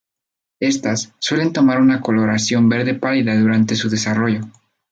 Estas, 0.59 1.13
suelen 1.19 1.53
tomar 1.53 1.79
una 1.79 2.01
coloración 2.01 2.67
verde 2.69 2.95
pálida 2.95 3.35
durante 3.39 3.75
su 3.75 3.87
desarrollo. 3.87 4.41